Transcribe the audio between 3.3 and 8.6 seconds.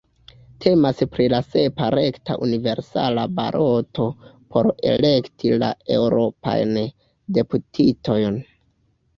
baloto por elekti la eŭropajn deputitojn.